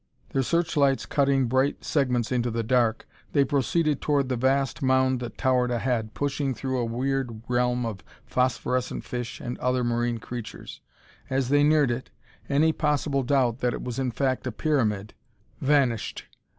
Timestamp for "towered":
5.37-5.69